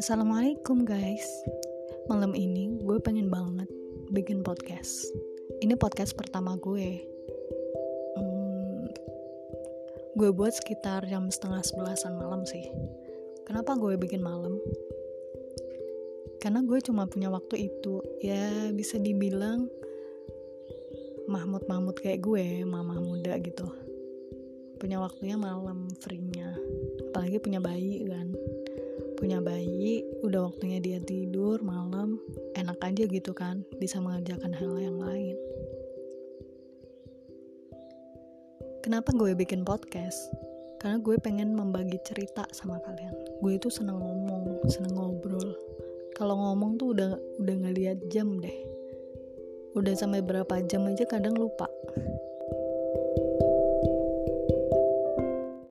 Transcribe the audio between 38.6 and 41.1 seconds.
Kenapa gue bikin podcast? Karena